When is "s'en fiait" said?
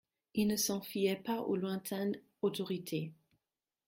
0.55-1.15